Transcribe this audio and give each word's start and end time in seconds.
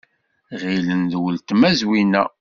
Ɣilen 0.61 1.01
d 1.11 1.13
uletma 1.23 1.71
Zwina. 1.79 2.23